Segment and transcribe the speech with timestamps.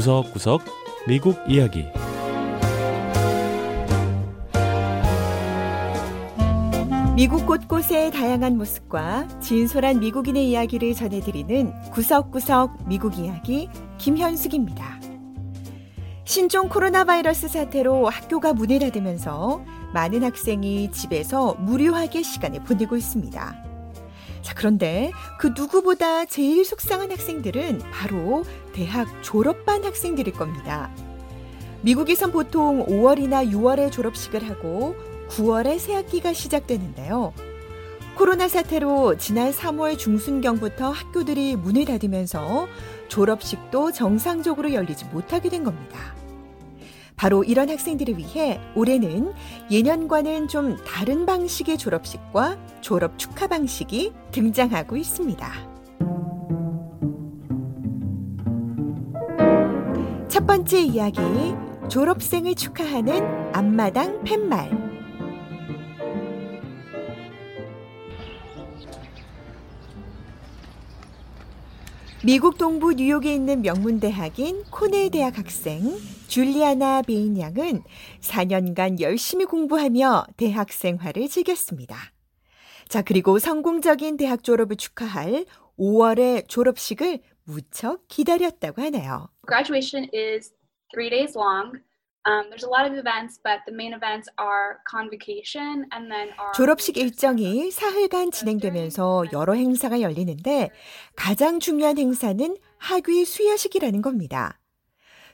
[0.00, 0.62] 구석구석
[1.06, 1.84] 미국 이야기
[7.14, 13.68] 미국 곳곳의 다양한 모습과 진솔한 미국인의 이야기를 전해드리는 구석구석 미국 이야기
[13.98, 14.98] 김현숙입니다.
[16.24, 23.69] 신종 코로나 바이러스 사태로 학교가 문을 닫으면서 많은 학생이 집에서 무료하게 시간을 보내고 있습니다.
[24.42, 30.90] 자, 그런데 그 누구보다 제일 속상한 학생들은 바로 대학 졸업반 학생들일 겁니다.
[31.82, 34.96] 미국에선 보통 5월이나 6월에 졸업식을 하고
[35.28, 37.32] 9월에 새학기가 시작되는데요.
[38.16, 42.68] 코로나 사태로 지난 3월 중순경부터 학교들이 문을 닫으면서
[43.08, 46.19] 졸업식도 정상적으로 열리지 못하게 된 겁니다.
[47.20, 49.34] 바로 이런 학생들을 위해 올해는
[49.70, 55.46] 예년과는 좀 다른 방식의 졸업식과 졸업 축하 방식이 등장하고 있습니다.
[60.28, 61.20] 첫 번째 이야기,
[61.90, 64.89] 졸업생을 축하하는 앞마당 팻말.
[72.22, 75.80] 미국 동부 뉴욕에 있는 명문대학인 코넬 대학 학생
[76.28, 77.82] 줄리아나 베인 양은
[78.20, 81.96] 4년간 열심히 공부하며 대학 생활을 즐겼습니다.
[82.88, 85.46] 자, 그리고 성공적인 대학 졸업을 축하할
[85.78, 89.28] 5월의 졸업식을 무척 기다렸다고 하네요.
[89.48, 90.52] Graduation is
[90.92, 91.80] three days long.
[92.26, 96.52] Um, there's a lot of events, but the main events are convocation and then our
[96.54, 100.70] 졸업식 일정이 사흘간 진행되면서 여러 행사가 열리는데
[101.16, 104.58] 가장 중요한 행사는 학위 수여식이라는 겁니다.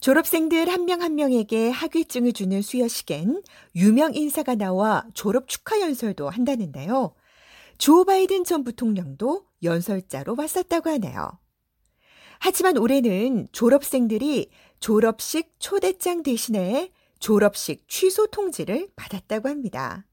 [0.00, 3.42] 졸업생들 한 명한 명에게 학위증을 주는 수여식엔
[3.76, 7.14] 유명 인사가 나와 졸업 축하 연설도 한다는데요.
[7.78, 11.38] 조 바이든 전 부통령도 연설자로 왔었다고 하네요.
[12.44, 16.90] 하지만 올해는 졸업생들이 졸업식 초대장 대신에
[17.20, 20.04] 졸업식 취소 통지를 받았다고 합니다.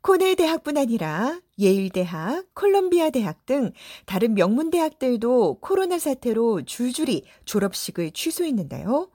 [0.00, 3.70] 코넬 대학뿐 아니라 예일 대학, 콜롬비아 대학 등
[4.04, 9.08] 다른 명문 대학들도 코로나 사태로 줄줄이 졸업식을 취소했는데요.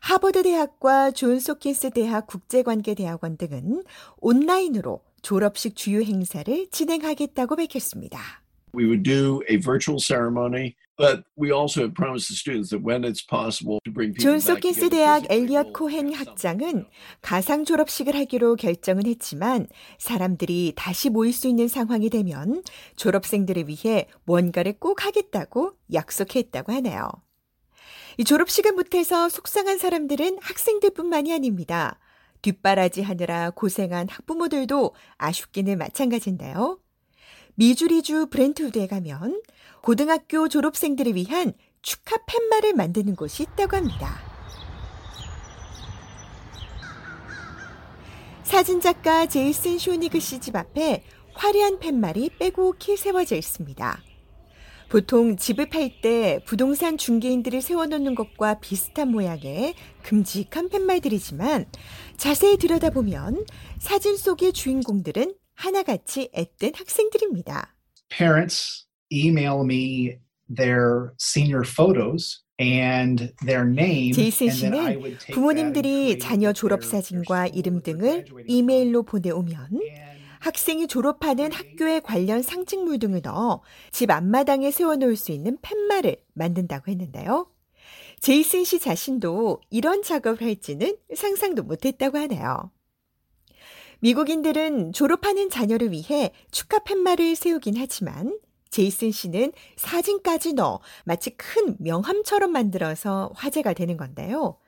[0.00, 3.82] 하버드 대학과 존스 홉킨스 대학 국제관계대학원 등은
[4.22, 8.20] 온라인으로 졸업식 주요 행사를 진행하겠다고 밝혔습니다.
[8.74, 10.74] We would do a virtual ceremony,
[14.52, 16.86] 홉킨스 together 대학 엘리엇 코헨 학장은
[17.20, 19.66] 가상 졸업식을 하기로 결정은 했지만
[19.98, 22.62] 사람들이 다시 모일 수 있는 상황이 되면
[22.96, 27.10] 졸업생들을 위해 뭔가를 꼭 하겠다고 약속했다고 하네요.
[28.16, 31.98] 이 졸업식을 못해서 속상한 사람들은 학생들뿐만이 아닙니다.
[32.40, 36.78] 뒷바라지 하느라 고생한 학부모들도 아쉽기는 마찬가지인데요.
[37.56, 39.40] 미주리주 브렌트우드에 가면
[39.86, 44.18] 고등학교 졸업생들을 위한 축하 팻말을 만드는 곳이 있다고 합니다.
[48.42, 51.04] 사진작가 제이슨 쇼니그 씨 집 앞에
[51.34, 54.02] 화려한 팻말이 빼곡히 세워져 있습니다.
[54.88, 61.66] 보통 집을 팔 때 부동산 중개인들을 세워놓는 것과 비슷한 모양의 큼직한 팻말들이지만
[62.16, 63.46] 자세히 들여다보면
[63.78, 67.76] 사진 속의 주인공들은 하나같이 앳된 학생들입니다.
[68.08, 70.18] parents email me
[70.54, 74.12] their senior photos and their name.
[74.12, 79.02] 제이슨 씨는 부모님들이 자녀 졸업 사진과 이름 등을 이메일로.
[79.02, 79.56] 보내오면
[80.40, 87.50] 학생이 졸업하는 학교에 관련 상징물 등을 넣어 집 앞마당에 세워놓을 수 있는 팻말을 만든다고 했는데요.
[88.20, 92.70] 제이슨 씨 자신도 이런 작업을 할지는 상상도 못했다고 하네요.
[94.00, 98.38] 미국인들은 졸업하는 자녀를 위해 축하 팻말을 세우긴 하지만
[98.76, 104.58] 제이슨 씨는 사진까지 넣어 마치 큰 명함처럼 만들어서 화제가 되는 건데요.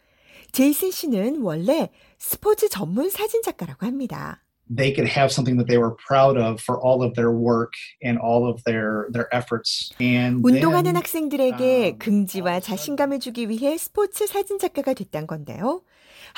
[0.52, 4.42] 제이슨 씨는 원래 스포츠 전문 사진 작가라고 합니다.
[4.70, 7.72] they could have something that they were proud of for all of their work
[8.04, 9.92] and all of their their efforts.
[10.00, 15.83] And 운동하는 학생들에게 um, 긍지와 자신감을 주기 위해 스포츠 사진 작가가 됐단 건데요.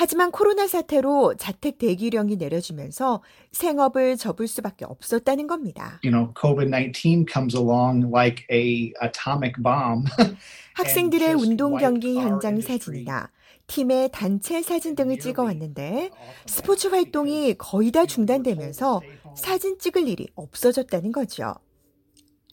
[0.01, 6.01] 하지만 코로나 사태로 자택 대기령이 내려지면서 생업을 접을 수밖에 없었다는 겁니다.
[6.03, 10.07] you know, COVID nineteen comes along like a atomic bomb.
[10.73, 12.63] 학생들의 운동 경기 현장.
[12.63, 13.29] 사진이나
[13.67, 19.03] 팀의 단체 사진 등을 찍어 왔는데 off of 스포츠 활동이 거의 다 중단되면서.
[19.37, 21.57] 사진 찍을 일이 없어졌다는 거죠.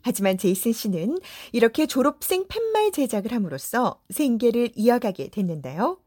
[0.01, 1.17] 하지만 제이슨 씨는
[1.53, 5.99] 이렇게 졸업생 팻말 제작을 함으로써 생계를 이어가게 됐는데요.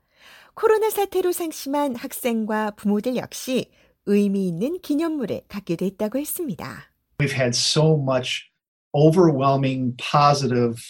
[0.54, 3.70] 코로나 사태로 상심한 학생과 부모들 역시
[4.06, 6.90] 의미 있는 기념물을 갖게 됐다고 했습니다.
[7.18, 8.50] We've had so much
[8.92, 10.80] overwhelming positive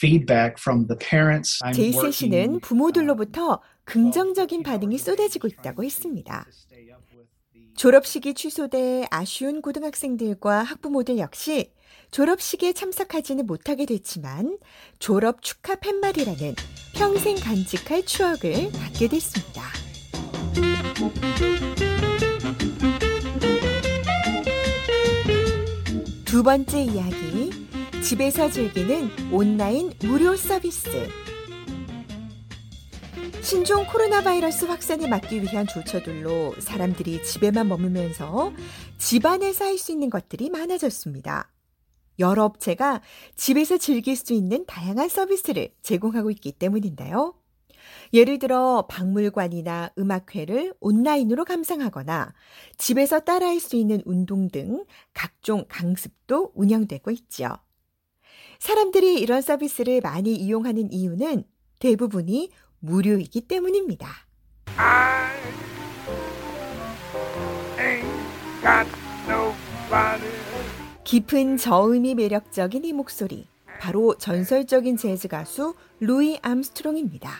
[0.00, 1.58] feedback from the parents.
[1.74, 6.46] 제이슨 씨는 부모들로부터 uh, 긍정적인 반응이 쏟아지고 있다고 했습니다.
[7.76, 11.70] 졸업식이 취소돼 아쉬운 고등학생들과 학부모들 역시
[12.10, 14.58] 졸업식에 참석하지는 못하게 됐지만
[14.98, 16.54] 졸업 축하 팻말이라는
[16.94, 19.62] 평생 간직할 추억을 갖게 됐습니다.
[26.24, 27.50] 두 번째 이야기,
[28.02, 31.08] 집에서 즐기는 온라인 무료 서비스.
[33.46, 38.52] 신종 코로나 바이러스 확산을 막기 위한 조처들로 사람들이 집에만 머무면서
[38.98, 41.52] 집안에서 할수 있는 것들이 많아졌습니다.
[42.18, 43.02] 여러 업체가
[43.36, 47.34] 집에서 즐길 수 있는 다양한 서비스를 제공하고 있기 때문인데요.
[48.12, 52.34] 예를 들어 박물관이나 음악회를 온라인으로 감상하거나
[52.78, 54.84] 집에서 따라할 수 있는 운동 등
[55.14, 57.50] 각종 강습도 운영되고 있죠.
[58.58, 61.44] 사람들이 이런 서비스를 많이 이용하는 이유는
[61.78, 62.50] 대부분이
[62.86, 64.08] 무료이기 때문입니다.
[71.04, 73.48] 깊은 저음이 매력적인 이 목소리.
[73.80, 77.30] 바로 전설적인 재즈 가수 루이 암스트롱입니다.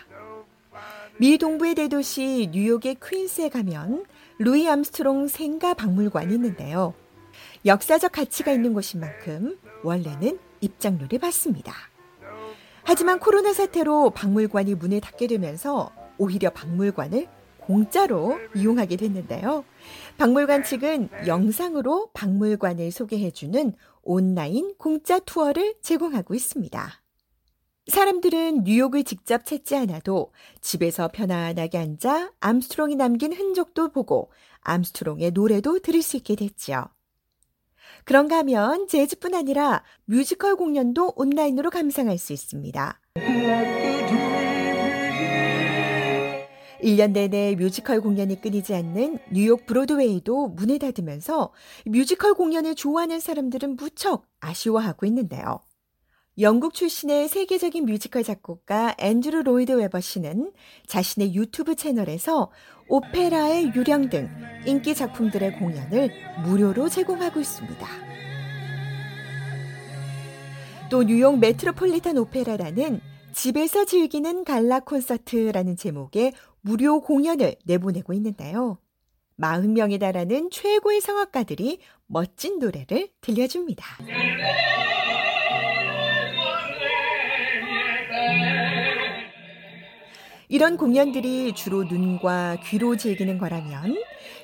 [1.19, 4.05] 미 동부의 대도시 뉴욕의 퀸스에 가면
[4.39, 6.95] 루이 암스트롱 생가 박물관이 있는데요.
[7.65, 11.73] 역사적 가치가 있는 곳인 만큼 원래는 입장료를 받습니다.
[12.89, 17.27] 하지만 코로나 사태로 박물관이 문을 닫게 되면서 오히려 박물관을
[17.59, 19.65] 공짜로 이용하게 됐는데요.
[20.19, 27.03] 박물관 측은 영상으로 박물관을 소개해주는 온라인 공짜 투어를 제공하고 있습니다.
[27.89, 34.31] 사람들은 뉴욕을 직접 찾지 않아도 집에서 편안하게 앉아 암스트롱이 남긴 흔적도 보고
[34.61, 36.85] 암스트롱의 노래도 들을 수 있게 됐죠.
[38.07, 43.01] 그런가 하면 재즈뿐 아니라 뮤지컬 공연도 온라인으로 감상할 수 있습니다.
[46.85, 51.53] 1년 내내 뮤지컬 공연이 끊이지 않는 뉴욕 브로드웨이도 문을 닫으면서
[51.85, 55.59] 뮤지컬 공연을 좋아하는 사람들은 무척 아쉬워하고 있는데요.
[56.39, 60.53] 영국 출신의 세계적인 뮤지컬 작곡가 앤드루 로이드 웨버 씨는
[60.87, 62.51] 자신의 유튜브 채널에서
[62.89, 64.29] 오페라의 유령 등
[64.67, 66.11] 인기 작품들의 공연을
[66.45, 67.87] 무료로 제공하고 있습니다.
[70.91, 73.01] 또 뉴욕 메트로폴리탄 오페라라는
[73.33, 78.79] 집에서 즐기는 갈라 콘서트라는 제목의 무료 공연을 내보내고 있는데요.
[79.41, 83.85] 40명에 달하는 최고의 성악가들이 멋진 노래를 들려줍니다.
[90.57, 93.95] 이런 공연들이 주로 눈과 귀로 즐기는 거라면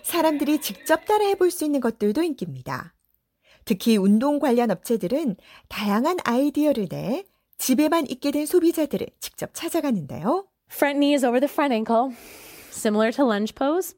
[0.03, 2.93] 사람들이 직접 따라 해 볼 수 있는 것들도 인기입니다.
[3.65, 5.37] 특히 운동 관련 업체들은
[5.71, 7.25] 다양한 아이디어를 내
[7.57, 10.47] 집에만 있게 된 소비자들을 직접 찾아가는데요.
[10.71, 12.15] Front knee is over the front ankle,
[12.71, 13.97] similar to lunge pose.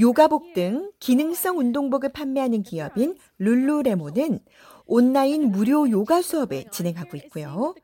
[0.00, 4.38] 요가복 등 기능성 운동복을 판매하는 기업인 룰루레몬은
[4.86, 7.74] 온라인 무료 요가 수업을 진행하고 있고요.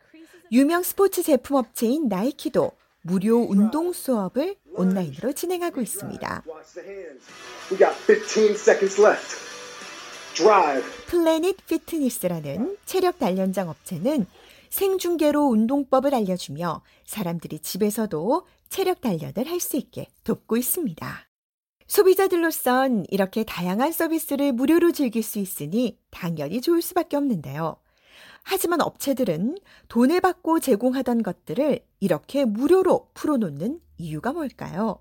[0.52, 6.44] 유명 스포츠 제품 업체인 나이키도 무료 운동 수업을 온라인으로 진행하고 있습니다.
[7.70, 9.36] We got 15 seconds left.
[10.34, 10.86] Drive.
[11.06, 14.26] 플래닛 피트니스라는 체력 단련장 업체는
[14.70, 21.26] 생중계로 운동법을 알려주며 사람들이 집에서도 체력 단련을 할 수 있게 돕고 있습니다.
[21.88, 27.76] 소비자들로선 이렇게 다양한 서비스를 무료로 즐길 수 있으니 당연히 좋을 수밖에 없는데요.
[28.42, 29.58] 하지만 업체들은
[29.88, 34.98] 돈을 받고 제공하던 것들을 이렇게 무료로 풀어놓는 이유가 뭘까요?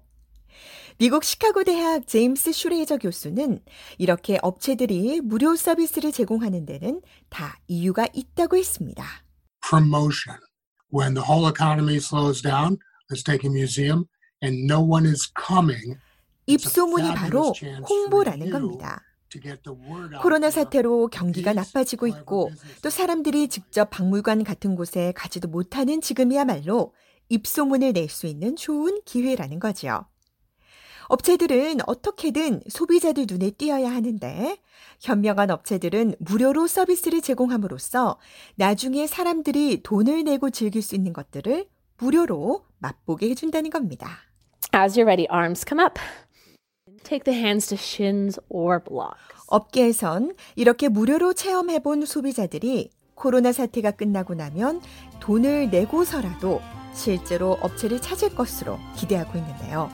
[0.98, 3.64] 미국 시카고 대학 제임스 슈레이저 교수는
[3.98, 9.06] 이렇게 업체들이 무료 서비스를 제공하는 데는 다 이유가 있다고 했습니다.
[9.70, 10.38] promotion.
[10.92, 12.78] When the whole economy slows down,
[13.10, 14.06] let's take a museum,
[14.44, 15.98] and no one is coming.
[16.48, 17.54] 입소문이 바로
[17.88, 19.02] 홍보라는 겁니다.
[20.22, 26.94] 코로나 사태로 경기가 나빠지고 있고 또 사람들이 직접 박물관 같은 곳에 가지도 못하는 지금이야말로
[27.30, 30.06] 입소문을 낼 수 있는 좋은 기회라는 거죠.
[31.10, 34.58] 업체들은 어떻게든 소비자들 눈에 띄어야 하는데
[35.00, 38.20] 현명한 업체들은 무료로 서비스를 제공함으로써
[38.56, 41.68] 나중에 사람들이 돈을 내고 즐길 수 있는 것들을
[41.98, 44.08] 무료로 맛보게 해준다는 겁니다.
[44.76, 46.00] As you're ready, arms come up.
[47.03, 49.18] Take the hands to shins or blocks.
[49.48, 54.82] 업계에선 이렇게 무료로 체험해본 소비자들이 코로나 사태가 끝나고 나면
[55.20, 56.62] 돈을 내고서라도
[56.94, 59.89] 실제로 업체를 찾을 것으로 기대하고 있는데요.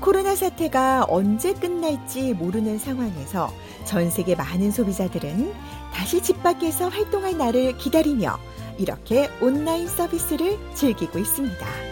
[0.00, 3.52] 코로나 사태가 언제 끝날지 모르는 상황에서
[3.84, 5.52] 전 세계 많은 소비자들은
[5.92, 8.36] 다시 집 밖에서 활동할 날을 기다리며
[8.78, 11.91] 이렇게 온라인 서비스를 즐기고 있습니다.